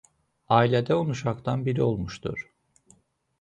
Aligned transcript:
Ailədə 0.59 0.95
on 1.01 1.11
uşaqdan 1.15 1.67
biri 1.67 1.85
olmuşdur. 1.89 2.43